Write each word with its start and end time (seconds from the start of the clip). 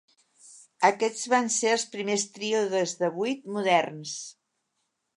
Aquests 0.89 1.25
van 1.33 1.51
ser 1.57 1.75
els 1.75 1.85
primers 1.97 2.27
tríodes 2.39 2.99
de 3.05 3.13
buit 3.21 3.49
moderns. 3.59 4.19